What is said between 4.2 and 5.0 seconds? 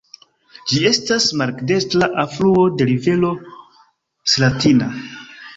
Slatina.